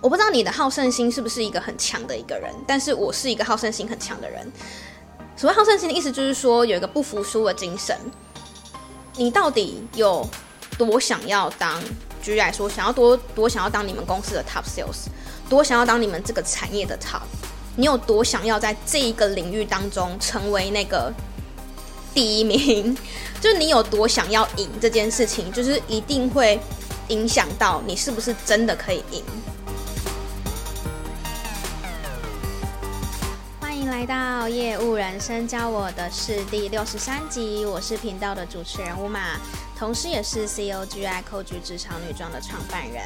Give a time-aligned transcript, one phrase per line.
[0.00, 4.46] 我不知道你的好胜心是不是一个很强的一个人，但是我是一个好胜心很强的人。
[5.36, 7.96] 所谓好胜心的意思就是说有一个不服输的精神。
[9.16, 10.28] 你到底有
[10.76, 11.82] 多想要当？
[12.22, 15.06] 举例来说，想要多多想要当你们公司的 top sales，
[15.48, 17.22] 多想要当你们这个产业的 top，
[17.76, 21.12] 你有多想要在这一个领域当中成为那个
[22.12, 22.96] 第一名？
[23.40, 26.58] 就是你有多想要赢这件事情，就是一定会
[27.08, 29.22] 影响到你是不是真的可以赢。
[33.98, 39.38] 来到业务人生教我的是第六十三集，我是频道的主持人乌玛。
[39.74, 43.02] 同时，也是 COGI c o g 职场女装的创办人，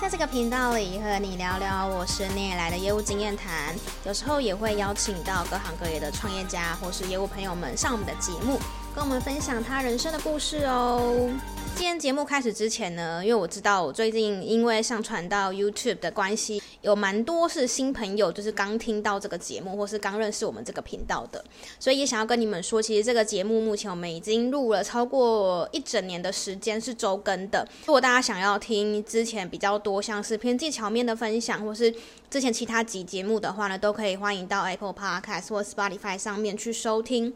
[0.00, 3.76] 在这个频道里和你聊聊我十年以来的业务经验谈，
[4.06, 8.58] 有时候也会邀请到各行各业的创业家或是业务朋友们上我们的节目。
[8.94, 11.30] 跟我们分享他人生的故事哦。
[11.76, 21.42] 今天节目开始之前呢，因为我知道我最近因为上传到 YouTube 的关系，有蛮多是新朋友，就是刚听到这个节目，或是刚认识我们这个频道的，
[21.78, 27.66] 所以也想要跟你们说，其实这个节目目前我们已经录了超过一整年的时间，是周更的。
[27.86, 31.94] 如果大家想要听之前比较多像是偏技巧面的分享，或是
[32.28, 37.32] 之前其他集节目的话呢，都可以欢迎到 Apple Podcast 或 Spotify 上面去收听。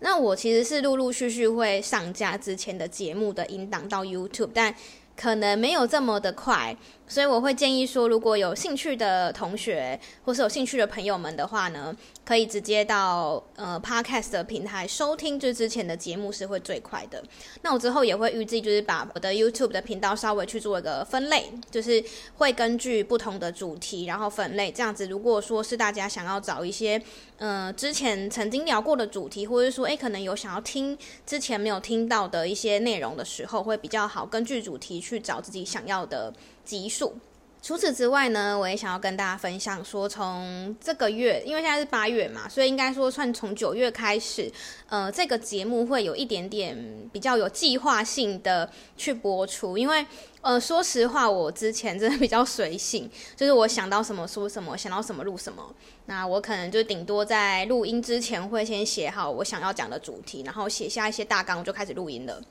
[0.00, 4.74] 那我其实是陆陆续续会上架之前的节目的音档到 YouTube，但
[5.16, 6.76] 可能没有这么的快。
[7.06, 17.22] 所以我会建议说，如果有兴趣的同学或是有兴趣的朋友们的话呢，可以直接到呃 Podcast 的平台收听，就之前的节目是会最快的。
[17.60, 22.02] 那我之后也会预计就是把我的 YouTube 的频道稍微去做一个分类，就是
[22.38, 25.06] 会根据不同的主题然后分类，这样子。
[25.06, 27.00] 如果说是大家想要找一些
[27.36, 30.96] 呃之前曾经聊过的主题，或者说诶可能有想要听
[31.26, 36.32] 之前没有听到的一些内容的时候，会比较好根据主题去找自己想要的
[36.64, 37.03] 集数。
[37.62, 44.52] 除此之外呢，我也想要跟大家分享说，从这个月，因为现在是八月嘛，所以应该说算从九月开始，
[44.86, 46.76] 呃，这个节目会有一点点
[47.10, 49.78] 比较有计划性的去播出。
[49.78, 50.04] 因为，
[50.42, 55.74] 呃，说实话，我之前真的比较随性，就是我想到什么说什么，想到什么录什么。
[56.04, 62.42] 那我可能就顶多在录音之前会先写好我想要讲的主题，然后写下一些大纲，就开始录音了。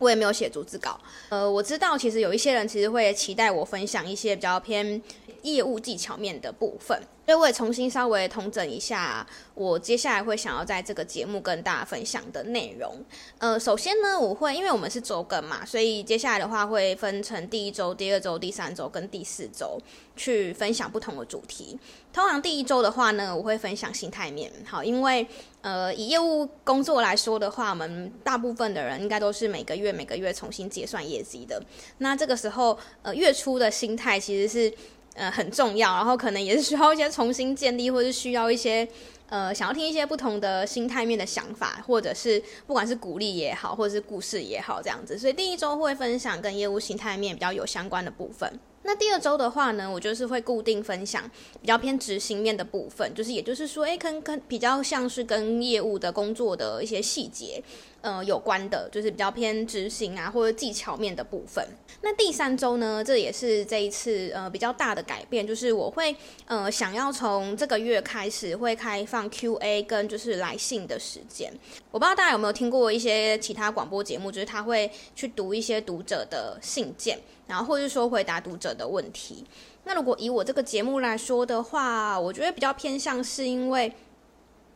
[0.00, 5.00] 我也没有写逐字稿，呃，我知道其实有一些人其实会期待我分享一些比较偏
[5.42, 7.00] 业务技巧面的部分。
[7.26, 9.24] 所以我也重新稍微统整一下，
[9.54, 12.92] 我接下来会想要在这个节目跟大家分享的内容。
[13.38, 19.78] 呃，首先呢，我会因为我们是周更嘛，所以接下来的话会分成第一周、第二周、第三周跟第四周
[20.16, 21.78] 去分享不同的主题。
[22.12, 24.50] 通常第一周的话呢，我会分享心态面。
[24.66, 25.24] 好，因为
[25.62, 31.62] 呃，以业务工作来说的话，我们大部分的人应该都是每个月每个月重新结算业绩的。
[31.98, 34.74] 那这个时候，呃，月初的心态其实是。
[35.14, 38.86] 呃，很重要，然后可能也是需要一些重新建立，或是需要一些
[39.28, 45.18] 呃，想要听一些不同的心态面的想法，或者是不管是鼓励也好，或者是故事也好，这样子。
[45.18, 48.58] 所以第一周会分享跟业务心态面比较有相关的部分。
[48.82, 57.62] 那第二周的话呢，我就是会固定分享比较偏执行面的部分，就是也就是说，诶，跟跟比较像是跟业务的工作的一些细节。
[58.02, 61.62] 呃，有关的，就是比较偏执行啊，或者技巧面的部分。
[62.02, 66.16] 那第三周呢，这也是这一次呃比较大的改变，就是我会
[66.46, 71.52] 呃想要从这个月开始会开放 Q&A 跟就是来信的时间。
[71.90, 79.44] 我不知道大家有没有听过一些其他广播节目，就是他会去读一些读者的信件，然后或者是说回答读者的问题。
[79.84, 83.92] 那如果以我这个节目来说的话，我觉得比较偏向是因为。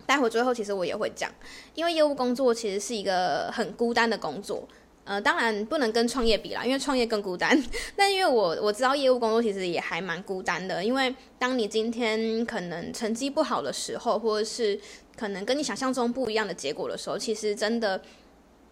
[0.07, 1.31] 待会最后，其实我也会讲，
[1.75, 4.69] 因为业务工作其实是一个很孤单的工作，
[5.05, 7.63] 呃，当然不能跟创业比啦，因为创业更孤单。
[7.97, 14.81] 但因为我我知道业务工作其实也还蛮孤单的，因为当你今天可能成绩不好的时候，或者是
[15.17, 18.01] 可能跟你想象中不一样的结果的时候，其实真的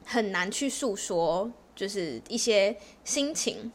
[0.04, 3.72] 很难去诉说，就是一些心情。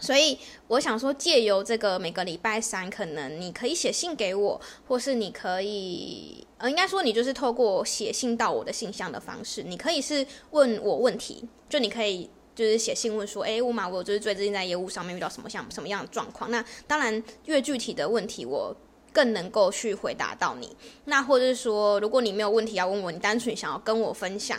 [0.00, 0.38] 所以
[0.68, 16.50] 我想说，借由这个每个礼拜三，可能你可以写信给我，或是你可以，呃，应该说你就是透过写信到我的信箱的方式，你可以是问我问题，就你可以就是写信问说，诶，乌马，我就是最近在业务上面遇到什么像什么样的状况？
[16.50, 18.74] 那当然，越具体的问题，我
[19.12, 20.76] 更能够去回答到你。
[21.04, 24.58] 那或者是说，如果你没有问题要问我，你单纯想要跟我分享。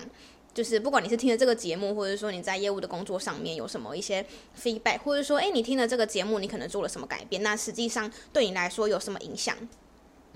[0.54, 4.26] 就是不管你是听了这个节目，或者说你在业务的工作上面有什么一些
[4.62, 9.56] feedback，或者说诶你听了这个节目，你可能做了什么改变，那实际上对你来说有什么影响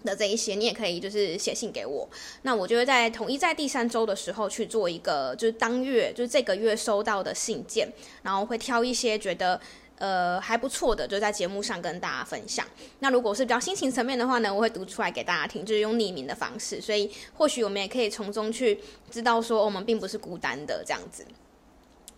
[0.03, 2.07] 的这一些，你也可以就是写信给我，
[2.44, 7.91] 那我就会在统一在第三周的时候去做一个就是当月就是这个月收到的信件，
[8.21, 9.59] 然后会挑一些觉得
[9.97, 12.65] 呃还不错的，就在节目上跟大家分享。
[13.00, 21.25] 那如果是比较心情层面的话呢，我会读出来给大家听，就是用匿名的方式，所以或许我们也可以从中去知道说，我们并不是孤单的这样子。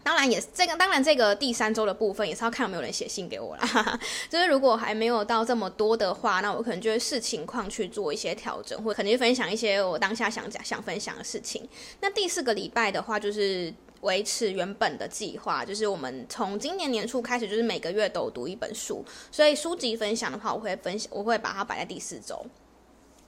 [0.03, 3.99] 当然也是这个，当然这个第三周的部分也是要看有没有人写信给我啦。
[4.31, 11.67] 就是如果还没有到这么多的话，那我可能就会视情况去做一些调整，或者可能分享一些我当下想讲、想分享的事情。
[11.99, 19.03] 那第四个礼拜的话，就是维持原本的计划，就是我们从今年年初开始，就是每个月都读一本书。
[19.31, 22.45] 所以书籍分享的话，我会分享，我会把它摆在第四周。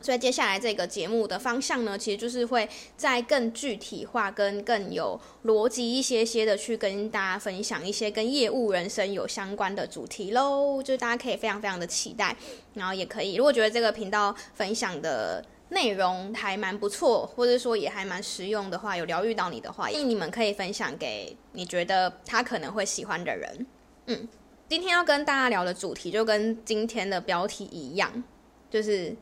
[0.01, 10.81] 所以接下来这个节目的方向呢，其实就是会再更具体化、跟更有逻辑一些些的去跟大家分享一些跟业务人生有相关的主题喽。
[10.81, 12.33] 就是大家可以非常非常的期待，
[12.75, 23.65] 然后也可以，如果觉得这个频道分享的内容还蛮不错，或者说也还蛮实用的话，有疗愈到你的话，建议你们可以分享给你觉得他可能会喜欢的人。
[24.07, 24.27] 嗯，
[24.67, 28.23] 今天要跟大家聊的主题就跟今天的标题一样，
[28.69, 29.15] 就是。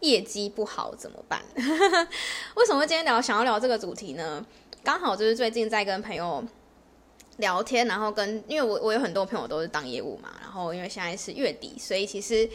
[0.00, 1.40] 业绩不好怎么办？
[2.56, 4.44] 为什么今天聊想要聊这个主题呢？
[4.82, 6.44] 刚好就是最近在跟朋友
[7.38, 12.46] 聊天，然后跟因为我我有很多朋友都是当业务嘛，然后因为现在是月底，所以其实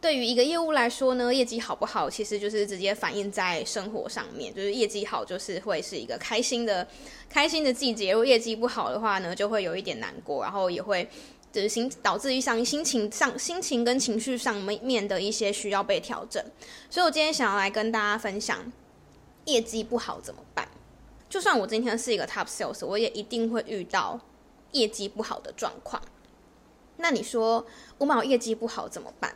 [0.00, 6.86] 对于一个业务来说呢，业绩好不好，其实就是直接反映在生活上面，就是业绩好就是会是一个开心的
[7.28, 11.08] 开心的季节，如果业绩不好的话呢，就会有一点难过，然后也会。
[11.50, 16.44] 就是心导致于上心情上心情跟情绪上面的一些需要被调整，
[16.90, 18.70] 所以我今天想要来跟大家分享，
[19.46, 20.68] 业绩不好怎么办？
[21.26, 24.20] 就算我今天是一个 top sales，我也一定会遇到
[24.72, 26.00] 业绩不好的状况。
[26.98, 27.66] 那你说
[27.96, 29.34] 我没有业绩不好怎么办？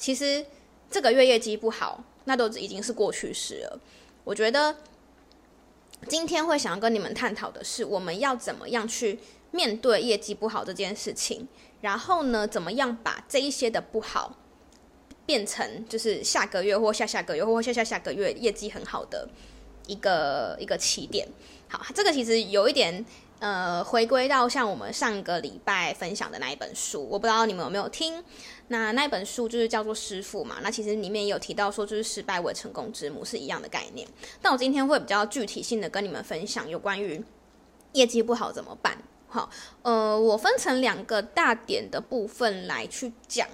[0.00, 0.44] 其实
[0.90, 3.78] 这个月业绩不好，那都已经是过去式了。
[4.24, 4.74] 我觉得
[6.08, 9.20] 今天会想要跟你们探讨的是，我们要怎么样去。
[9.52, 11.48] 面对业绩不好这件事情，
[11.80, 14.38] 然后呢，怎么样把这一些的不好
[15.26, 19.28] 变成就是下个月或下下个月或下下下个月业绩很好的
[19.88, 21.26] 一个一个起点？
[21.66, 23.04] 好，这个其实有一点
[23.40, 28.22] 呃，回归到像我们上个礼拜分享的那一本书，我不知道你们有没有听？
[28.68, 34.06] 那那本书就是叫做《师父》嘛，那其实里面有提到说，就是失败为成功之母是一样的概念。
[34.42, 37.24] 但我今天会比较具体性的跟你们分享有关于
[37.92, 38.96] 业绩不好怎么办。
[39.26, 39.48] 好，
[39.82, 43.48] 呃，我分成两个大点的部分来去讲。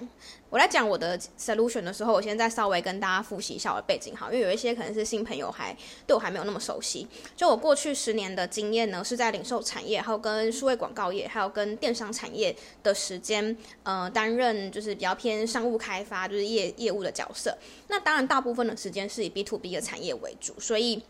[0.49, 7.05] 我来讲我的 solution 的时候，我现在稍微跟大家复习一下我的背景，哈，因为有一些可能是新朋友还对我还没有那么熟悉。
[7.35, 17.57] 就我过去十年的经验呢，是在零售产业，还有跟数位广告业，还有跟电商产业的时间，呃，担任就是比较偏商务开发，就是业业务的角色。
[17.89, 21.03] 那当然，大部分的时间是以 B to B 的产业为主，所以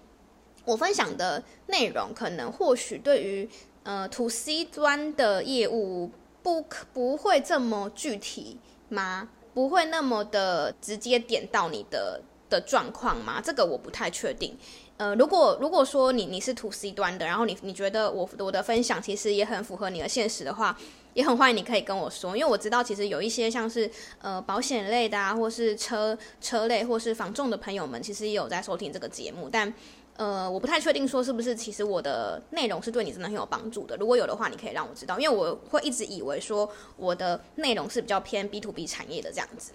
[0.65, 3.47] 我分享的内容可能或许对于
[3.83, 6.09] 呃，to C 端的业务
[6.41, 8.57] 不不会这么具体
[8.89, 9.29] 吗？
[9.53, 13.41] 不会那么的直接点到你的的状况吗？
[13.43, 14.57] 这个我不太确定。
[14.97, 20.77] 呃，如果如果说你你是 to C 端的，然后你你觉得我我的分享其实也很符合你的现实的话，
[21.13, 23.89] 也很欢迎你可以跟我说，因为我知道其实有一些像是
[24.21, 29.73] 呃保险类的啊，或是车车类或是房仲的朋友们，其实也有在收听这个节目，但。
[30.17, 33.95] 呃，我不太确定说是不是，其实我的内容是对你真的很有帮助的。
[33.97, 39.73] 如果有的话，你可以让我知道，因为我会一直以为说我的内容是比较偏 B to B 产业的这样子。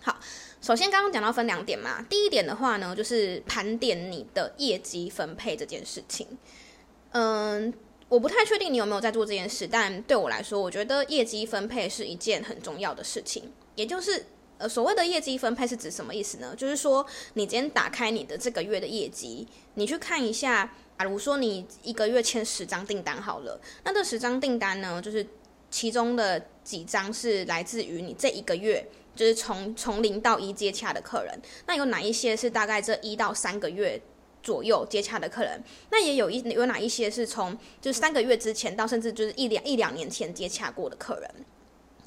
[0.00, 0.18] 好，
[0.62, 6.26] 首先刚刚讲到分两点嘛，第一点的话呢，就是盘点你的业绩分配这件事情。
[7.10, 7.74] 嗯，
[8.08, 14.24] 我不太确定你有没有在做这件事，但对我来说，我觉得业绩分配是一件很重要的事情，也就是。
[14.58, 16.54] 呃，所谓的业绩分配是指什么意思呢？
[16.56, 25.24] 就是说，你今天打开你的这个月的业绩，你去看一下，假如说你一个月签十张订单好了，那这十张订单呢，就是
[25.70, 28.84] 其中的几张是来自于你这一个月，
[29.14, 34.00] 就是从从零到一接洽的客人，那有哪一些是大概这一到三个月
[34.42, 35.62] 左右接洽的客人？
[35.90, 41.30] 那也有一有哪一些是从就是三个月之前到甚至就是一两一两年前接洽过的客人？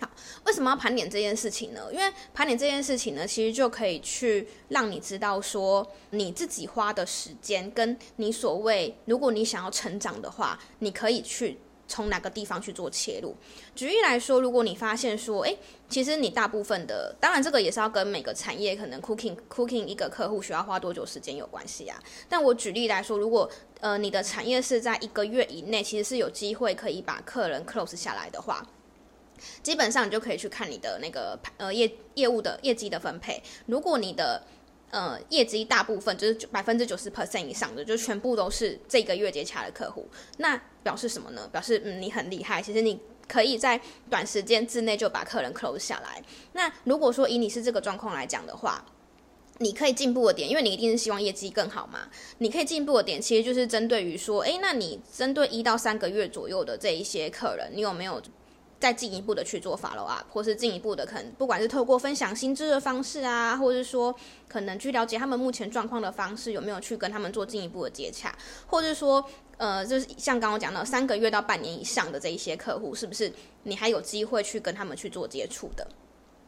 [0.02, 0.10] 好，
[0.48, 1.82] 为什么要盘点这件事情呢？
[1.94, 13.36] 因为盘点这件事情呢，其实就可以去让你知道说，你自己花的时间跟你所谓，如果你想要成长的话，你可以去从哪个地方去做切入。
[13.76, 15.56] 举例来说，如果你发现说，诶，
[15.88, 22.02] 其实你大部分的，当然这个也是要跟每个产业可能 cooking cooking 一个客户需要花多久时间有关系啊。
[22.28, 23.48] 但我举例来说，如果
[23.80, 28.66] 呃你的产业是在一个月以内，其实是有机会可以把客人 close 下来的话。
[29.64, 33.42] 基本上你就可以去看你的那个呃业业务的业绩的分配。
[33.66, 34.44] 如果你的
[34.90, 40.08] 呃业绩大部分就是百分之九十 percent 以上的，就全部都是这个月接洽的客户，
[40.38, 41.48] 那表示什么呢？
[41.52, 43.80] 表示嗯你很厉害，其实你可以在
[44.10, 46.22] 短时间之内就把客人 close 下来。
[46.54, 48.84] 那如果说以你是这个状况来讲的话，
[49.60, 52.10] 你可以进步的点，因为你一定是希望业绩更好嘛。
[52.40, 58.22] 你可以进步的点，其实就是针对于说，诶，那你针对一到三个月左右的这一些客人，你有没有？
[58.82, 64.14] 再进一步的去做 follow up，或是进一步的可能，不管是透过分享薪资的方式啊，或者是说
[64.50, 68.36] 可能去了解他们目前状况的方式，有没有去跟他们做进一步的接洽，
[68.66, 69.24] 或者是说，
[69.58, 73.32] 呃，就是像刚刚讲到三个月到半年以上的这一些客户，是不是
[73.64, 75.88] 你还有机会去跟他们去做接触的？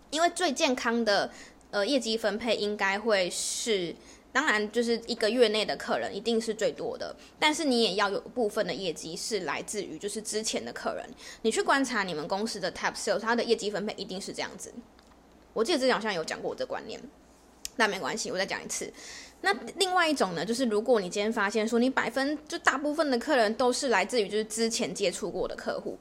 [0.09, 1.29] 因为最健康的
[1.69, 3.95] 呃业绩分配应该会是。
[4.33, 11.07] 当然，就是一个月内的客人一定是最多的，但是你也要有部分的业绩是来自于就是之前的客人。
[11.43, 14.73] 你去观察你们公司的 top sales，他的业绩分配一定是这样子。
[15.53, 16.99] 我记得之前好像有讲过我这观念，
[17.75, 18.91] 那没关系，我再讲一次。
[19.41, 25.99] 那另外一种呢，就是如果你今天发现说你百分就大部分的客人都是来自于就是之前接触过的客户，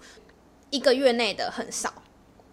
[0.70, 1.92] 一个月内的很少。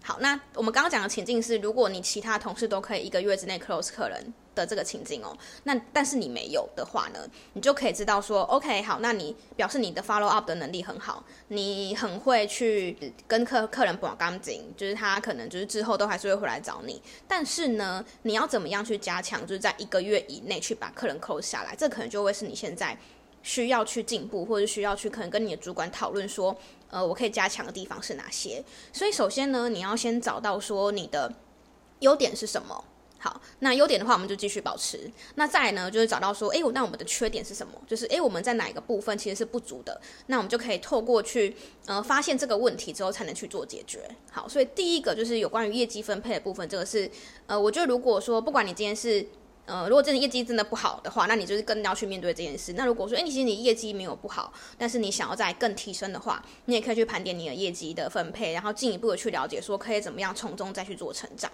[0.02, 7.20] 好，那我们刚刚讲的情境是，如果你其他同事都可以一个月之内 close 客人的这个情境哦，那但是你没有的话呢，
[7.52, 22.98] 你就可以知道说，OK，好，那你表示你的 follow up 的能力很好，你很会去跟客客人绑钢筋，就是他可能就是之后都还是会回来找你，但是呢，你要怎么样去加强，就是在一个月以内去把客人 close 下来，这可能就会是你现在
[23.42, 26.54] 需要去进步，或者需要去可能跟你的主管讨论说，
[26.90, 28.62] 呃，我可以加强的地方是哪些？
[28.92, 31.32] 所以首先呢，你要先找到说你的
[32.00, 32.84] 优点是什么。
[33.22, 35.10] 好，那优点的话，我们就继续保持。
[35.34, 37.72] 那再来呢，就是找到说，诶，那我们的缺点是什么？
[37.86, 40.00] 就是诶，我们在哪一个部分其实是不足的？
[40.26, 44.08] 那我们就可以透过去，呃，发现这个问题之后，才能去做解决。
[44.32, 47.10] 好，所以第一个就是有关于业绩分配的部分，这个是，
[47.46, 49.28] 呃，我觉得如果说不管你今天是。
[49.66, 52.72] 呃，如果真的业绩真的不好的话，那你就是更要去面对这件事。
[52.72, 61.48] 那如果说，诶，你其实你业绩没有不好，但是你想要再更提升的话，你也可以去盘点你的业绩的分配，然后进一步的去了解，说可以怎么样从中再去做成长。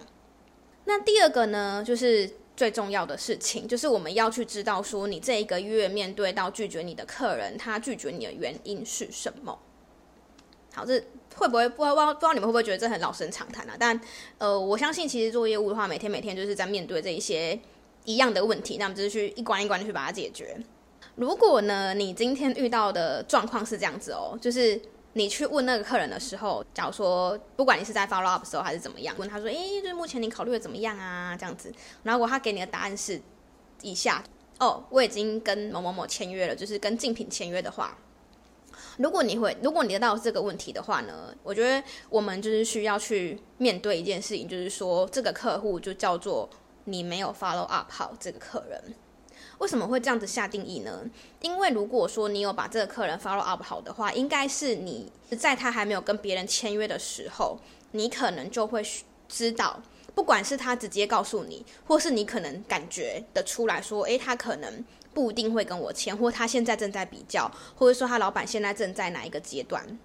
[0.87, 9.59] 那第二个呢，就是最重要的事情，就是我们要去知道说，你这一个月面对到拒绝你的客人，他拒绝你的原因是什么？
[10.73, 10.99] 好，这
[11.35, 13.75] 会不会不知道不知道你们会不会觉得这很老生常谈啊？
[13.79, 14.01] 但
[14.39, 17.59] 呃，我相信其实做业务的话，每天每天就是在面对这一些。
[18.05, 20.57] 一样的问题，那么就是去一关一关的去把它解决。
[21.15, 24.81] 如果呢，你今天遇到的状况是这样子哦，就是
[25.17, 31.35] 你去问那个客人的时候，假如说不管你是在 follow up 的时候还是怎么样，问他说，诶，就是目前你考虑的怎么样啊？
[31.35, 33.19] 这样子，然后如果他给你的答案是
[33.81, 34.23] 以下，
[34.59, 37.97] 哦，我已经跟某某某签约了，就是跟竞品签约的话，
[38.97, 46.49] 如果你会，如果你得到这个问题的话呢，我觉得我们就是需要去面对一件事情，就是说这个客户就叫做。
[46.89, 48.81] 你没有 follow up 好这个客人，
[49.59, 51.03] 为什么会这样子下定义呢？
[51.41, 57.57] 因为如果说你有把这个客人 follow up 好的话，应该是你在他还没有跟别人签约的时候，
[57.91, 58.83] 你可能就会
[59.27, 59.81] 知道，
[60.13, 69.97] 不管是他直接告诉你，或是你可能感觉得出来说，诶，他可能不一定会跟我签，或他现在正在比较，或者说他老板现在正在哪一个阶段。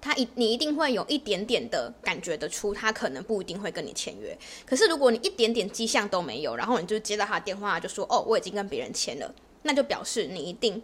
[0.00, 4.36] 他一你一定会有一点点的感觉得出，他可能不一定会跟你签约。
[4.64, 10.80] 可是如果你一点点迹象都没有，然后你就接到他的电话就说：“哦，我已经跟别人签了。”那就表示你一定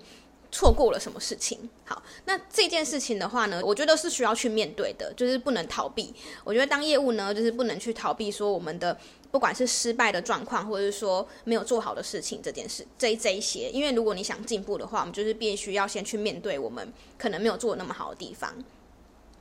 [0.51, 1.71] 错过了什么事情。
[1.85, 6.13] 好，那这件事情的话呢，我觉得是需要去面对的，就是不能逃避。
[6.43, 8.99] 我觉得当业务呢，就是不能去逃避说我们的
[9.31, 13.71] 不管是失败的状况，或者是说没有做好的事情这件事，这这一些。
[13.71, 18.53] 因为如果你想进步的话，我们就是必须要先去面对我们可能没有做那么好的地方。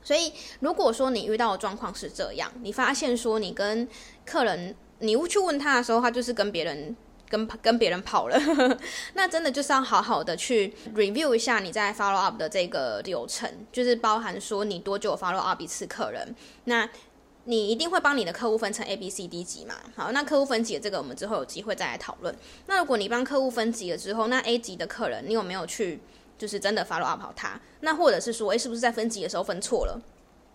[0.04, 3.88] 所以，如果说你遇到的状况是这样，你发现说你跟
[4.26, 6.94] 客人，你去问他的时候，他就是跟别人
[7.28, 8.38] 跟跟别人跑了，
[9.14, 16.88] 那真的就是要好好的去 review 一下你在 follow up 的这个流程，就是包含说你多久 follow up 一次客人，那
[17.46, 19.74] 你一定会帮你的客户分成 A、B、C、D 级嘛？
[19.96, 22.34] 好，那客户分级的这个我们之后有机会再来讨论。
[22.66, 26.00] 那如果你帮客户分级了之后，那 A 级的客人你有没有去？
[26.36, 30.00] 就是真的 follow up 好他，那或者是说，诶，是不是在分级的时候分错了？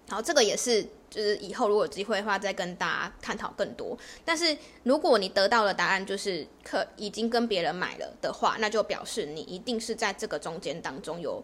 [0.10, 3.96] 好，这个也是，就是以后如果有机会的话，再跟大家探讨更多。
[4.26, 11.44] 但是如果你得到的答案就是可已经跟别人买了的话，那就表示你一定是在这个中间当中有，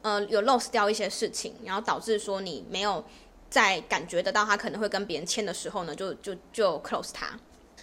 [0.00, 3.04] 呃，有 loss 掉一些事情，然后导致说你没有
[3.50, 7.38] 在感觉得到他可能会跟别人签的时候呢，就就就 close 他。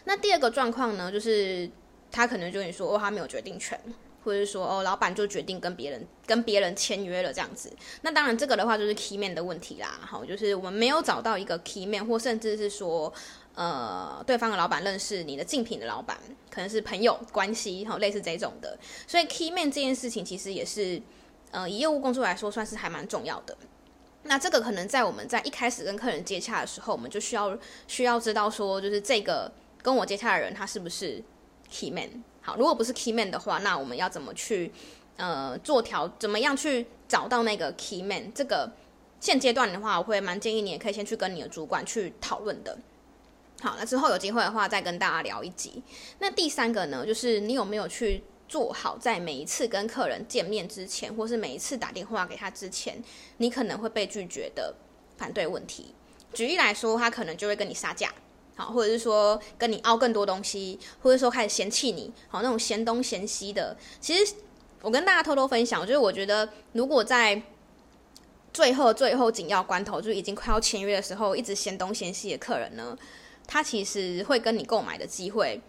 [0.06, 1.70] 那第二个状况呢，就是
[2.12, 3.80] 他可能就跟你说，哦，他没有决定权。
[4.24, 10.00] 或者说哦，老板就决定跟别人跟别人签约了这样子，那当然这个的话就是 key man 的问题啦。
[10.02, 13.14] 好，就是我们没有找到一个 key man，或甚至是说，
[13.56, 16.18] 呃，对方的老板认识你的竞品的老板，
[16.50, 18.78] 可能是朋友关系，好，类似这种的。
[19.06, 21.02] 所以 key man 这件事情其实也是，
[21.52, 23.56] 呃，以业务工作来说算是还蛮重要的。
[24.24, 29.52] 那这个可能在我们在一开始跟客人接洽的时候，我们就需要需要知道说，就是这个
[29.82, 31.22] 跟我接洽的人他是不是
[31.70, 32.24] key man。
[32.46, 34.70] 好，如果不是 key man 的话，那我们要怎么去
[35.16, 38.34] 呃做调，怎么样去找到那个 key man？
[38.34, 38.70] 这个
[39.22, 42.78] 现阶段的话，我会蛮建议你也可以先去跟你的主管去讨论的。
[43.62, 45.82] 好，那之后有机会的话再跟大家聊一集。
[46.20, 53.02] 那第三个呢，就是你有没有去做好在每一次跟客人见面之前，或是每一次打电话给他之前，
[53.38, 54.76] 你可能会被拒绝的
[55.16, 55.96] 反对问题。
[56.34, 58.14] 举例来说，他可能就会跟你杀价，
[58.56, 63.76] 好，或者是说跟你凹更多东西，或者说开始嫌弃你，好，那种嫌东嫌西的。
[64.00, 64.36] 其实
[64.82, 67.42] 我跟大家偷偷分享，就是我觉得如果在
[68.54, 72.98] 最后最后紧要关头，就是已经快要签约的时候，一直嫌东嫌西的客人呢，
[73.48, 75.62] 他其实会跟你购买的机会。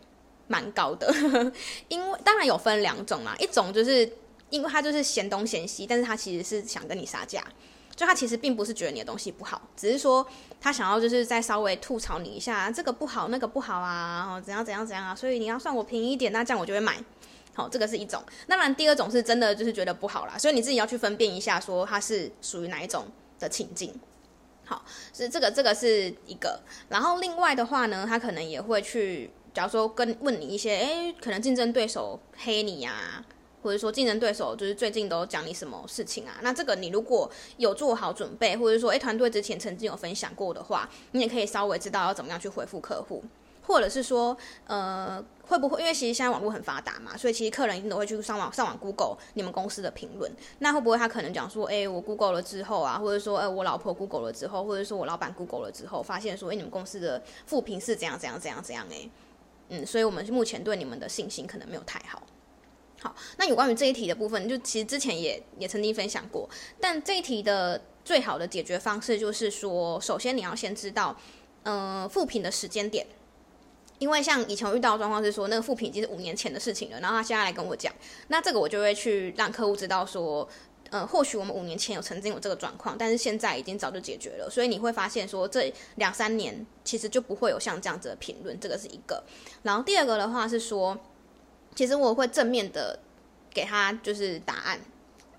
[0.47, 1.11] 蛮高的，
[1.89, 4.07] 因为当然有分两种啦，一种就是
[4.51, 7.43] 因为他就是嫌东嫌西，但是他其实是想跟你杀价，
[7.95, 10.27] 就他其实并不是觉得你的东西不好，只是说
[10.61, 16.97] 他想要就是再稍微吐槽你一下，这个不好，那个不好啊，然后怎样怎样怎样啊，所以你要算我便宜一点，那这样我就会买。
[17.55, 18.23] 好，这个是一种。
[18.49, 23.07] 当然第二种是真的就是觉得不好啦，所以你自己要去分辨一下，说他是属于哪一种
[23.39, 23.95] 的情境。
[24.65, 29.31] 好，是这个这个是一个，然后另外的话呢，他可能也会去。
[29.55, 33.23] 假如说跟问你一些，诶，可能竞争对手黑你呀、啊，
[33.65, 36.37] 或者说竞争对手就是最近都讲你什么事情啊？
[36.43, 43.25] 那这个你如果有做好准备，或者说，诶，团队之前曾经有分享过的话，你也可以稍微知道要怎么样去回复客户，
[43.67, 45.81] 或者是说，呃，会不会？
[45.81, 50.31] 因为其实现在网络很发达嘛，所以其实客人一定都会去上网上网 Google 你们公司的评论。
[50.59, 59.09] 那会不会他可能讲说，诶，我 Google 了之后啊，或者说，诶，我老婆 Google 了之后，或者说我老板 Google 了之后，发现说，诶，你们公司的负评是怎样怎样怎样怎样，诶。
[59.71, 62.23] 嗯，所以我们目前对你们的信心可能没有太好。
[63.05, 66.49] 好，那有关于这一题的部分，就其实之前也也曾经分享过。
[66.81, 71.15] 但这一题的最好的解决方式就是说，首先你要先知道，
[71.65, 73.07] 呃，复评的时间点。
[73.99, 77.93] 因为像以前遇到的状况是说，那个复评已经是五年前的事情了，然后他现在来跟我讲，
[78.29, 80.49] 那这个我就会去让客户知道说。
[80.91, 84.49] 呃，或许我们五年前有曾经有这个状况，但是现在已经早就解决了。
[84.49, 89.25] 所以你会发现说，这两三年其实就不会有像这样子的评论，这个是一个。
[89.63, 90.97] 然后第二个的话是说，
[91.75, 92.99] 其实我会正面的
[93.51, 94.81] 给他就是答案。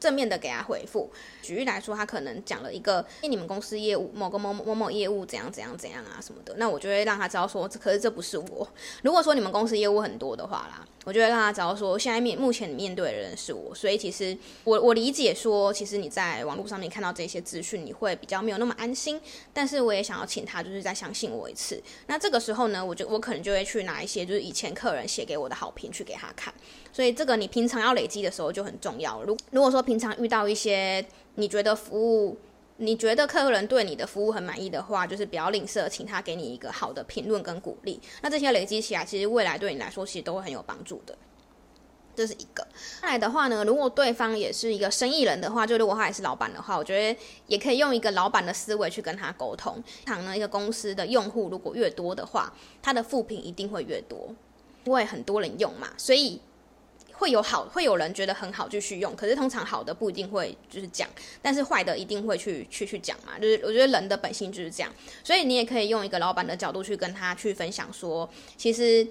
[0.06, 1.10] 正面的给他回复。
[1.42, 8.68] 举例来说，他可能讲了一个，因你们公司业务某个某某某某业务怎样怎样怎样啊什么的，那我就会让他知道说，可是这不是我。
[9.02, 13.74] 如果说你们公司业务很多的话啦，我就会让他知道说，现在面目前你面对的人是我。
[13.74, 19.20] 所以其实我我理解说，其实你在网络上面看到这些资讯，你会比较没有那么安心。
[19.52, 21.82] 但是我也想要请他就是再相信我一次。
[22.06, 26.54] 那这个时候呢，我就我可能就会去拿一些就是以前客人写给我的好评去给他看。
[26.92, 29.22] 所以这个你平常要累积的时候就很重要。
[29.24, 31.06] 如如果说平常遇到一些
[31.36, 32.38] 你觉得服务，
[32.78, 38.02] 你觉得客人对你的服务很满意的话，就是不要吝啬，请他给你一个好的评论跟鼓励。
[38.22, 41.18] 那这些累积起来，其实未来对你来说其实都会很有帮助的。
[42.16, 42.66] 这是一个。
[43.02, 49.84] 再来的话呢，如果对方也是一个生意人的话，就如果他也是老板的话，我觉得也可以用一个老板的思维去跟他沟通。
[50.06, 54.34] 常呢，一个公司的用户如果越多的话，他的负评一定会越多，
[54.86, 56.40] 因为很多人用嘛，所以。
[57.18, 61.08] 会有好，会有人觉得很好继续用，可是通常好的不一定会就是讲，
[61.42, 63.40] 但是坏的一定会去去去讲嘛。
[63.40, 64.92] 就是我觉得人的本性就是这样，
[65.24, 69.08] 所以你也可以用一个老板的角度去跟他去分享说，其实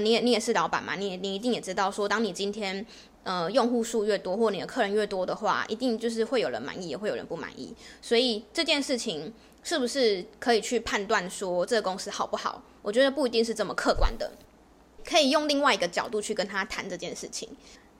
[0.00, 2.84] 你也你也是老板嘛，你你一定也知道说，当你今天
[3.24, 7.74] 呃用户数越多或你的客人越多的话，一定就是会有人满意，也会有人不满意。
[8.00, 9.32] 所以这件事情
[9.62, 12.62] 是不是可以去判断说这个公司好不好？
[12.82, 14.32] 我觉得不一定是这么客观的。
[15.04, 17.48] 可以用另外一个角度去跟他谈这件事情，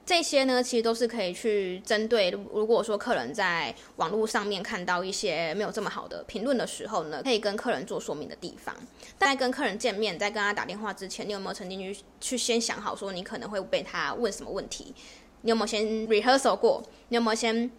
[0.04, 2.30] 这些呢，其实都是可以去针对。
[2.30, 8.74] 如果说客人在网络上面看到一些没有这么好的评论的时候呢，可以跟客人做说明的地方。
[9.18, 14.94] 在跟客人见面，在跟他打电话之前，你有没有曾经去去先想好说你可能会被他问什么问题？
[15.42, 16.82] 你有没有先 rehearsal 过？
[17.08, 17.70] 你有没有先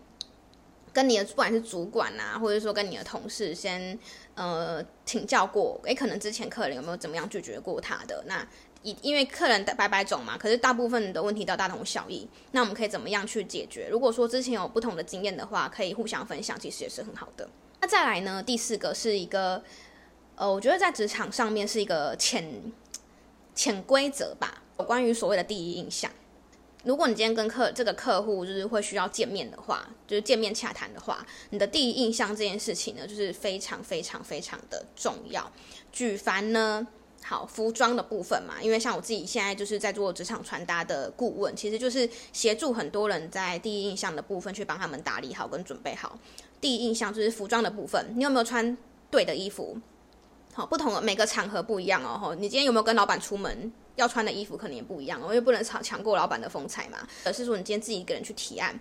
[0.93, 3.97] 跟你的不管是主管啊，或者说跟你的同事先
[4.35, 5.79] 呃请教过？
[5.83, 8.23] 诶，可能之前客人有没有怎么样拒绝过他的？
[8.27, 8.47] 那
[8.83, 12.27] 因因为客人百百种嘛，可是大部分的问题都大同小异。
[12.51, 13.87] 那我们可以怎么样去解决？
[13.89, 17.47] 如果说之前有不同的经验的话，可以互相分享，其实也是很好的。
[17.79, 19.63] 那再来呢，第四个是一个，
[20.35, 22.71] 呃，我觉得在职场上面是一个潜
[23.53, 26.11] 潜规则吧，有关于所谓的第一印象。
[26.83, 35.51] 如果你今天跟客这个客户就是会需要见面的话，就是见面洽谈的话，你的第一印象这件事情呢，就是非常非常非常的重要。
[35.91, 36.87] 举凡呢。
[37.23, 46.19] 好，服装的部分嘛，因为像我自己现在就是在做职场穿搭的顾问，其实就是协助很多人在第一印象的部分去帮他们打理好跟准备好。
[46.59, 48.75] 第一印象就是服装的部分，你有没有穿
[49.09, 49.77] 对的衣服？
[50.53, 52.35] 好，不同的每个场合不一样哦。
[52.35, 56.97] 你今天有没有跟老板出门要穿的衣服可能也不一样哦，因为不能抢抢过老板的风采嘛。
[57.23, 58.77] 而是说你今天自己一个人去提案，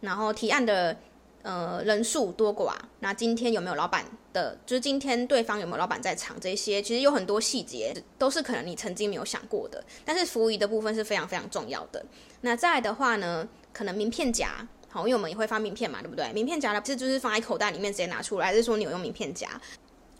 [0.00, 0.96] 然后提案的
[1.42, 9.82] 呃人数多寡，那今天有没有老板的，就是今天对方有没有老板在场，这些其实有很多细节都是可能你曾经没有想过的。
[10.04, 12.04] 但是服务仪的部分是非常非常重要的。
[12.42, 16.32] 那再来的话呢，可能名片夹，好，因为我们也会发名片嘛，对不对？
[16.32, 19.48] 名片夹的其实就是放在口袋里面直接拿出来，还是说你有用名片夹？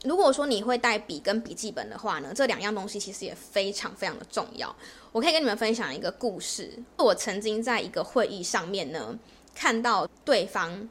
[0.03, 4.75] 如果说你会带笔跟笔记本的话呢，这两样东西其实也非常非常的重要。
[5.11, 6.71] 我可以跟你们分享一个故事。
[6.97, 9.19] 我曾经在一个会议上面呢，
[9.53, 10.89] 看到对方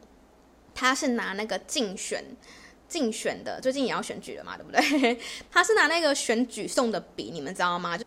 [0.81, 2.25] 他是拿那个竞选
[2.89, 5.21] 竞选的，最近也要选举了嘛，对不对？
[5.53, 7.99] 他是拿那个选举送的笔，你们知道吗？
[7.99, 8.05] 就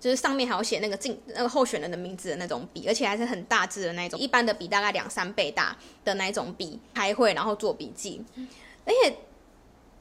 [0.00, 8.24] 就是上面还有写那个竞那个候选人的名字的那种笔，而且还是很大支的那种，一般的笔大概两三倍大的那种笔，开会然后做笔记，
[8.86, 9.14] 而且。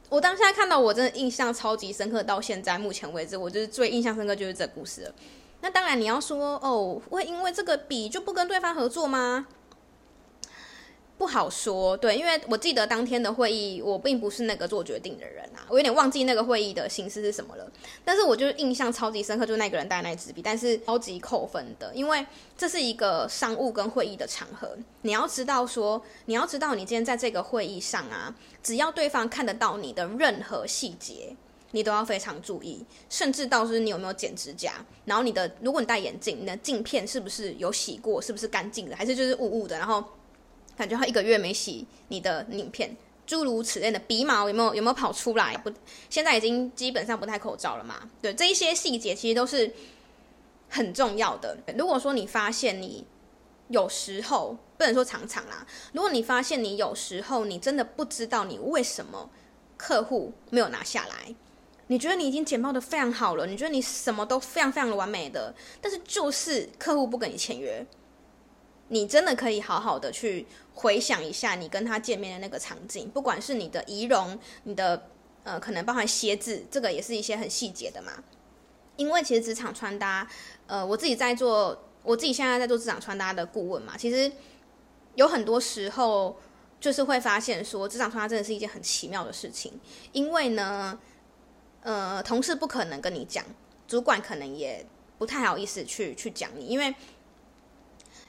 [0.09, 2.21] 我当下看到，我真的印象超级深刻。
[2.21, 5.15] 到现在目前为止，我就是最印象深刻就是这故事了。
[5.61, 9.47] 那当然，你要说哦，会因为这个笔就不跟对方合作吗？
[11.23, 17.65] 不好说，对，因为我记得当天的会议，我并不是那个做决定的人啊，我有点忘记那个会议的形式是什么了。
[18.03, 31.33] 但是我就印象超级深刻，就是那个人带那支笔，但是超级扣分的，因为这是一个商务跟会议的场合，你要知道说，你要知道你今天在这个会议上啊，只要对方看得到你的任何细节，
[31.71, 34.73] 你都要非常注意，甚至到是你有没有剪指甲，
[35.05, 40.03] 然后你的，如果你戴眼镜，你的镜片是不是有洗过，是不是干净的，还是就是雾雾的，然后。
[40.75, 45.55] 感觉他一个月没洗你的影片，诸如此类的鼻毛有没有有没有跑出来？
[45.57, 45.71] 不，
[46.09, 48.09] 现在已经基本上不戴口罩了嘛。
[48.21, 49.71] 对，这一些细节其实都是
[50.69, 51.57] 很重要的。
[51.77, 53.05] 如果说你发现你
[53.69, 59.29] 有时候不能说常常啦，如果你发现你有时候你真的不知道你为什么
[59.77, 61.33] 客户没有拿下来，
[61.87, 67.85] 你觉得你已经简报得非常好了，你觉得你什么都非常非常的完美的，但是就是客户不跟你签约。
[68.93, 75.09] 你真的可以好好的去回想一下你跟他见面的那个场景，不管是你的仪容，你的
[75.43, 78.23] 呃，可能包含鞋子，这个也是一些很细节的嘛。
[78.95, 80.29] 因为其实职场穿搭，
[80.67, 84.31] 呃，我自己在做，我自己现在在做职场穿搭的顾问嘛，其实
[85.15, 86.37] 有很多时候
[86.79, 89.73] 就是会发现说，职场穿搭真的是一件很奇妙的事情。
[90.11, 90.99] 因为呢，
[91.81, 93.43] 呃，同事不可能跟你讲，
[93.87, 94.85] 主管可能也
[95.17, 96.93] 不太好意思去去讲你，因为。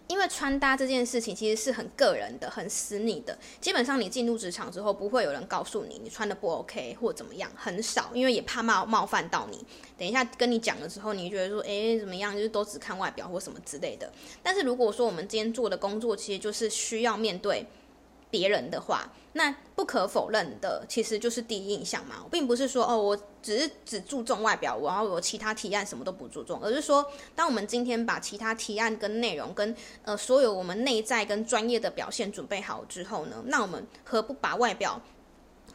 [0.06, 3.36] 因为穿搭这件事情其实是很个人的、很私密的。
[3.60, 9.64] 基本上你进入职场之后，不会有人告诉你你穿的不 OK 或怎么样，很少，因为也怕冒冒犯到你。
[9.96, 14.12] 等一下跟你讲的时候，你觉得说，诶，怎么样，就是都只看外表或什么之类的。
[14.42, 17.66] 但是如果说我们今天做的工作，其实就是需要面对。
[18.34, 22.16] 别人的话，那不可否认的，其实就是第一印象嘛。
[22.32, 35.00] 并不是说哦，我只是只注重外表，然后我其他提案什么都不注重，而是说，当我们今天把其他提案跟内容跟呃所有我们内在跟专业的表现准备好之后呢，那我们何不把外表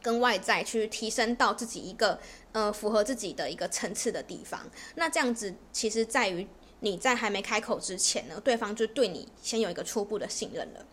[0.01, 2.19] 跟外在去提升到自己一个
[2.51, 4.69] 呃符合自己的一个层次的地方？
[4.95, 6.45] 那这样子其实在于
[6.81, 10.85] 你在还没开口之前呢，对方就对你先有一个初步的信任了。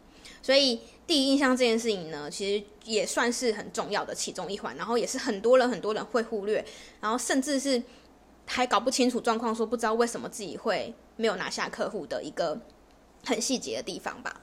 [0.46, 0.78] 所以
[1.08, 6.64] 第一印象这件事情呢，其实也算是很重要的其中一环，然后也是很多人很多人会忽略，
[7.00, 7.82] 然后甚至是
[8.46, 12.60] 还搞不清楚状况，说不知道为什么自己会没有拿下客户的一个
[13.24, 14.42] 很细节的地方吧。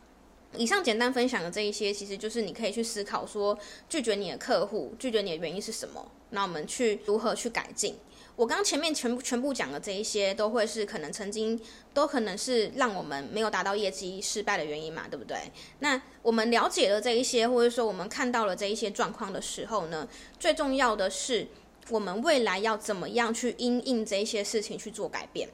[0.57, 6.11] 以上简单分享的这一些，其实就是你可以去思考说，拒绝你的客户，拒绝你的原因是什么？
[6.31, 7.95] 那我们去如何去改进？
[8.35, 11.59] 我刚前面全部全部讲的这一些，都会是可能曾经，
[11.93, 15.37] 都可能是让我们没有达到业绩失败的原因嘛，对不对？
[15.79, 20.07] 那我们了解了这一些，或者说我们看到了这一些状况的时候呢，
[20.39, 21.47] 最重要的是
[21.89, 25.49] 我们未来要怎么样去因应这一些事情去做改变。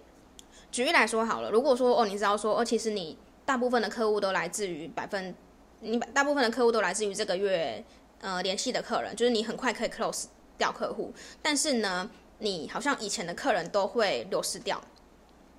[0.71, 5.35] 举例来说好了，如果说哦，你知道说哦，其实你大部分的客户都来自于百分，
[5.81, 7.83] 你大部分的客户都来自于这个月
[8.21, 10.25] 呃联系的客人，就是你很快可以 close
[10.57, 11.11] 掉客户，
[11.41, 12.09] 但是呢，
[12.39, 14.81] 你好像以前的客人都会流失掉，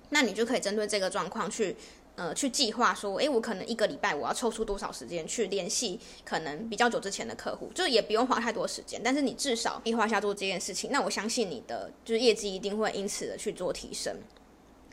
[0.09, 1.75] 那你就可以针对这个状况去，
[2.15, 14.17] 呃，去计划说，诶，我可能一个礼拜我要抽出多少时间去联系可能比较久之前的客户，就也不用花太多时间，但是你至少计划下做这件事情，那我相信你的就是业绩一定会因此的去做提升。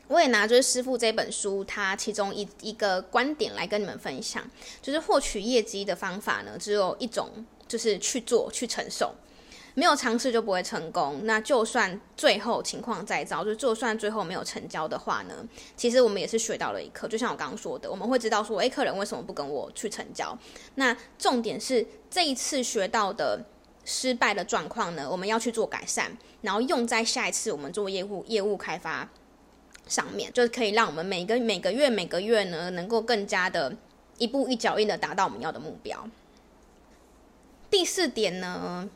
[0.07, 4.43] 我也拿就是师傅这本书，它其中一一个观点来跟你们分享，
[4.81, 7.29] 就是获取业绩的方法呢，只有一种，
[7.67, 9.13] 就是去做去承受。
[9.75, 11.21] 没有尝试就不会成功。
[11.23, 15.35] 那就算最后情况再糟，就就算最后没有成交的话呢，
[15.75, 17.07] 其实我们也是学到了一课。
[17.07, 20.37] 就像我刚刚说的，我们会知道说，诶，客人为什么不跟我去成交？
[20.75, 23.43] 那重点是这一次学到的
[23.85, 29.09] 失败的状况呢，我们要去做改善，然后用在下一次我们做业务业务开发
[29.87, 33.75] 上面，就是可以让我们每个每个月每个月呢，能够更加的
[34.17, 36.07] 一步一脚印的达到我们要的目标。
[37.71, 38.89] 第四点呢，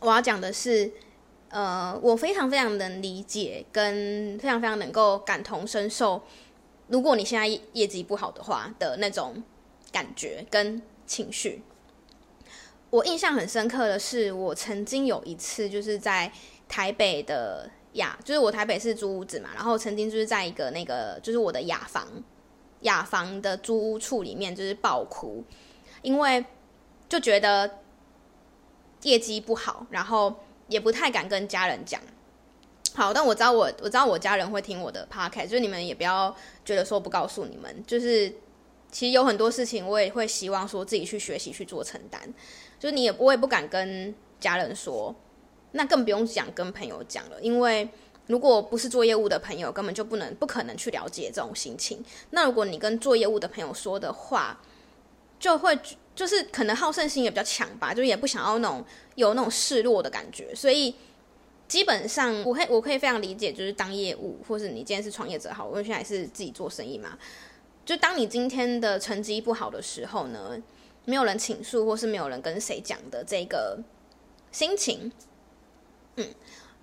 [0.00, 0.90] 我要讲的是，
[1.50, 6.22] 呃，我非常非常能理解，跟非常非常能够感同身受，
[6.88, 9.42] 如果你现在业绩不好的话的那种
[9.92, 11.62] 感觉跟情绪。
[12.88, 16.32] 我印象很深刻的是，我曾经有一次就是在
[16.66, 22.08] 台北的雅，就是我台北是租屋子嘛，然后曾经就是在一个那个就是我的雅房，
[22.80, 25.44] 雅房的租屋处里面就是爆哭，
[26.02, 26.44] 因为。
[27.08, 27.79] 就觉得
[29.02, 30.34] 业绩不好，然后
[30.68, 32.00] 也不太敢跟家人讲。
[32.92, 36.34] 好，但我知道我我知道我家人会听我的 podcast，就是你们也不要
[36.64, 38.28] 觉得说不告诉你们，就是
[38.90, 42.20] 其实有很多事情我也会希望说自己去学习去做承担。
[42.78, 45.14] 就是你也我也不敢跟家人说，
[45.72, 47.88] 那更不用讲跟朋友讲了，因为
[48.26, 52.04] 如果不是做业务的朋友，根本就不能不可能去了解这种心情。
[52.30, 54.60] 那如果你跟做业务的朋友说的话，
[55.38, 55.78] 就会。
[56.20, 60.94] 就是可能好胜心也比较强吧，就也不想要那种有那种示弱的感觉，所以
[61.66, 67.18] 基本上我可以我可以非常理解，就是当业务或是你今天是创业者好，我现在是自己做生意嘛，
[67.86, 70.62] 就当你今天的成绩不好的时候呢，
[71.06, 73.78] 没有人倾诉或是没有人跟谁讲的这个
[74.52, 75.10] 心情，
[76.16, 76.26] 嗯。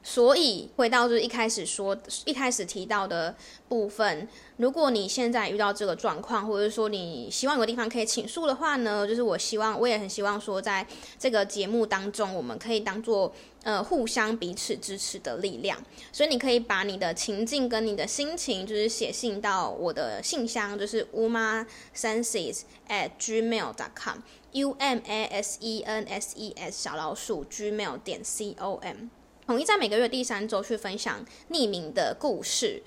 [0.10, 3.36] 所以回到就是一开始说，一开始提到的
[3.67, 10.88] 部分，如果你现在遇到这个状况，或者说你希望有个地方可以倾诉的话呢，就是我希望，我也很希望说，在
[11.20, 15.78] 这个节目当中，我们可以当做呃互相彼此支持的力量。
[16.13, 27.98] 所以你可以把你的情境跟你的心情，就是写信到我的信箱，就是 umasenses at gmail dot com，u m a s e n s e s 小老鼠 gmail
[27.98, 29.10] 点 c o m。
[29.48, 32.84] 统一在每个月第三周去分享匿名的故事，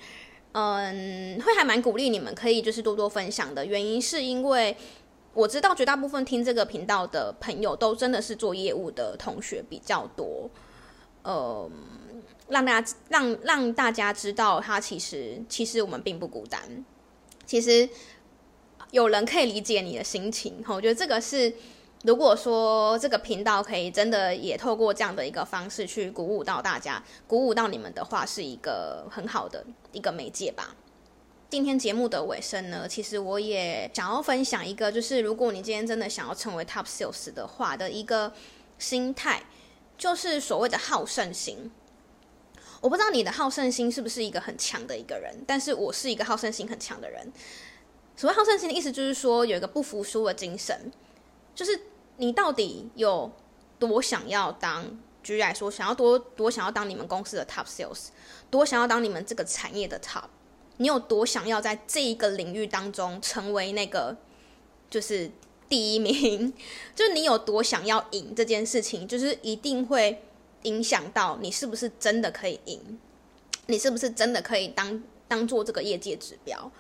[0.52, 3.64] 嗯，会还蛮鼓励你们可以就是多多分享的。
[3.64, 4.76] 原因是因为
[5.32, 10.50] 我知道绝大部分听这个频道的朋友都真的是做业务的同学比较多，
[11.24, 11.70] 嗯，
[12.48, 16.84] 让大家让让大家知道，他其实其实我们并不孤单，
[17.46, 17.88] 其实
[18.90, 20.62] 有人可以理解你的心情。
[20.68, 21.54] 我觉得这个是。
[22.02, 30.74] 如果说这个频道可以真的也透过这样的一个方式去鼓舞到大家，鼓舞到你们的话，是一个很好的一个媒介吧。
[31.50, 38.32] 今天节目的尾声呢，其实我也想要分享一个，就是如果你今天真的想要成为 Top Sales 的话的一个
[38.78, 39.42] 心态，
[39.98, 41.70] 就是所谓的好胜心。
[42.80, 47.30] 我不知道你的好胜心是不是一个很强的一个人，但是我是一个好胜心很强的人。
[48.16, 50.90] 所谓好胜心的意思就是说有一个不服输的精神，
[51.54, 51.80] 就是。
[52.22, 53.32] 你到底有
[53.78, 54.84] 多想要当？
[55.22, 58.08] 举例来说，想要多多想要当你们公司的 top sales，
[58.50, 60.24] 多想要当你们这个产业的 top？
[60.76, 64.14] 你有多想要在这一个领域当中成为那个
[64.90, 65.30] 就是
[65.66, 66.52] 第一名？
[66.94, 70.22] 就是你有多想要赢这件事情，就是一定会
[70.64, 73.00] 影响到你是不是真的可以赢，
[73.64, 76.70] 你是不是真的可以当当做这个业界指标？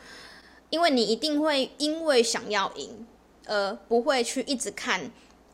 [0.68, 3.06] 因为你一定会因为想要赢，
[3.50, 5.10] 而不会去一直看。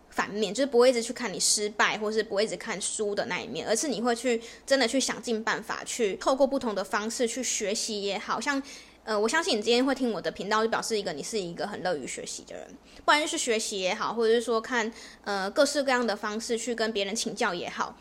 [0.09, 8.63] 反面就是不会一直去看你失败，或是不会一直看输的那一面，而是你会去真的去想尽办法，去透过不同的方式去学习也好，像
[9.05, 14.91] 呃，我相信你今天会听我的频道，就表示一个你是一个很乐于学习的人，不管是学习也好，或者是说看
[15.25, 17.95] 呃各式各样的方式去跟别人请教也好，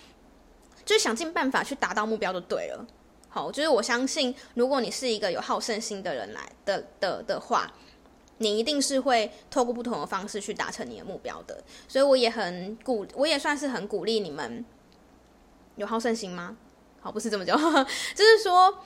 [0.85, 2.87] 就是想尽办法去达到目标就对了。
[3.27, 7.73] 好，就是我相信，如果你是一个有好胜心的人来的的的话。
[8.39, 14.65] 你一定是会透过不同的方式去达成你的目标的，所以我也很鼓，我也算是很鼓励你们
[15.77, 16.57] 有好胜心吗？
[16.99, 17.57] 好，不是这么讲，
[18.13, 18.79] 就是说，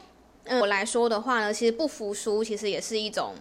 [0.43, 3.33] 嗯，我来说的话呢，其实不服输其实也是一种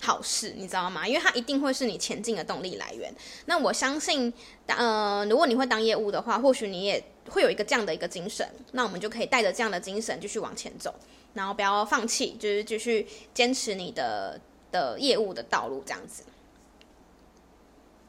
[0.00, 1.08] 好事，你知道吗？
[1.08, 3.12] 因为它一定会是你前进的动力来源。
[3.46, 4.32] 那我相信，
[4.66, 10.94] 呃，如果你会当业务的话，或许你也会有一个这样的一个精神，那我们就可以带着这样的精神继续往前走，
[11.34, 14.40] 然后不要放弃，就是继续坚持你的。
[14.72, 16.24] 的业务的道路这样子，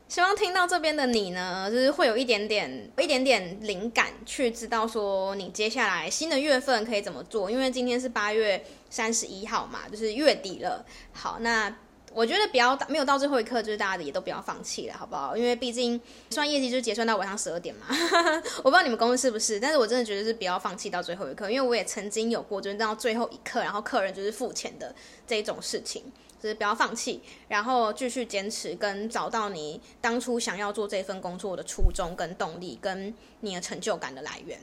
[0.07, 7.51] 希望听到这边的你呢，就是会有一点点、一点点灵感，去知道说你接下来新的月份可以怎么做。
[7.51, 10.85] 因为今天是八月三十一号嘛，就是月底了。
[11.11, 11.75] 好，那
[12.13, 15.35] 我觉得不要没有到最后一刻，就是大家也都不要放弃了，好不好？
[15.35, 15.99] 因为毕竟
[16.29, 17.87] 算业绩就结算到晚上十二点嘛。
[18.61, 24.93] 我不知道你们公司是不是，但是我真的觉得是不要放弃到最后一刻，因为我也曾经有过，就是到最后一刻，然后客人就是付钱的
[25.25, 26.03] 这种事情，
[26.43, 34.59] 就是不要放弃，然后继续坚持，跟找到你当初想要做这份工作的初衷跟动力，跟你的成就感的来源。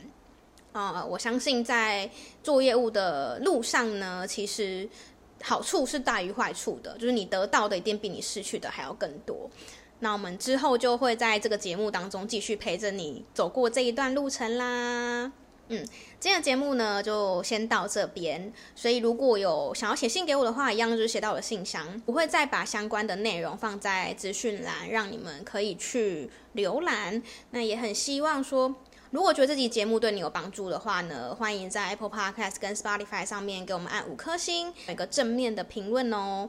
[0.73, 2.11] 啊、我相信在
[2.43, 4.87] 做业务的路上呢，其实。
[5.43, 9.49] 好处是大于坏处的，就是你得到的一定比你失去的还要更多。
[10.01, 15.33] 那我们之后就会在这个节目当中继续陪着你走过这一段路程啦。
[15.73, 15.87] 嗯，
[16.19, 18.53] 今天的节目呢就先到这边。
[18.75, 27.23] 所以如果有想要写信给我的话，一样就是写到我的信箱，我会再把相关的内容放在资讯栏，让你们可以去浏览。
[27.53, 28.75] 那也很希望说。
[29.13, 36.49] 如果觉得这集节目对你有帮助的话呢，欢迎在 Apple Podcast 跟 Spotify 上面给我们按五颗星，有一个正面的评论哦。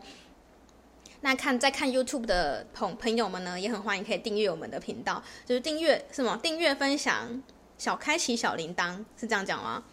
[1.21, 6.39] 那看在看 YouTube 的朋朋友们呢，也很欢迎可以订阅我们的频道，就是订阅什么？
[6.43, 7.41] 订阅分享
[7.81, 9.83] 小开启小铃铛是这样讲吗？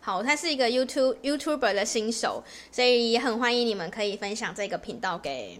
[0.00, 5.58] 好，他是一个 YouTube YouTuber 的新手，所以也很欢迎你们可以分享这个频道给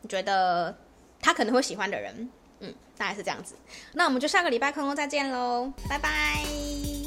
[0.00, 0.74] 你觉得
[1.20, 2.30] 他可能会喜欢的人。
[2.60, 3.54] 嗯，大概是这样子。
[3.92, 6.99] 那我们就下个礼拜空空再见喽，拜拜。